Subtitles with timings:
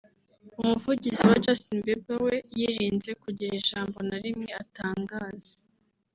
[0.61, 5.53] umuvugizi wa Justin Bieber we yirinze kugira ijambo na rimwe atangaza